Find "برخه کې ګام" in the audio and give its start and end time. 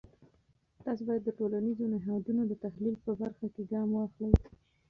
3.21-3.89